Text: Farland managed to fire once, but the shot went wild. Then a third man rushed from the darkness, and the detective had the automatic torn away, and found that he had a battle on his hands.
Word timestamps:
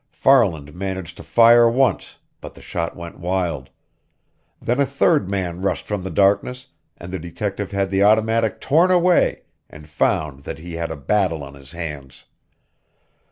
Farland 0.09 0.73
managed 0.73 1.15
to 1.17 1.21
fire 1.23 1.69
once, 1.69 2.17
but 2.39 2.55
the 2.55 2.61
shot 2.63 2.95
went 2.95 3.19
wild. 3.19 3.69
Then 4.59 4.79
a 4.79 4.85
third 4.87 5.29
man 5.29 5.61
rushed 5.61 5.85
from 5.85 6.01
the 6.01 6.09
darkness, 6.09 6.65
and 6.97 7.13
the 7.13 7.19
detective 7.19 7.69
had 7.69 7.91
the 7.91 8.01
automatic 8.01 8.59
torn 8.59 8.89
away, 8.89 9.43
and 9.69 9.87
found 9.87 10.39
that 10.39 10.57
he 10.57 10.73
had 10.73 10.89
a 10.89 10.97
battle 10.97 11.43
on 11.43 11.53
his 11.53 11.73
hands. 11.73 12.25